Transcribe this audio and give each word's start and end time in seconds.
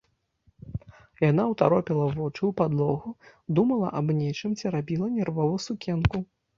Яна 1.23 1.43
ўтаропіла 1.51 2.07
вочы 2.17 2.43
ў 2.49 2.51
падлогу, 2.63 3.09
думала 3.63 3.95
аб 4.03 4.07
нечым, 4.25 4.51
церабіла 4.61 5.15
нервова 5.23 5.65
сукенку. 5.71 6.17